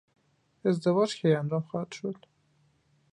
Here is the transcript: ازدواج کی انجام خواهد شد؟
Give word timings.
ازدواج 0.65 1.15
کی 1.15 1.33
انجام 1.35 1.61
خواهد 1.61 1.91
شد؟ 1.91 2.25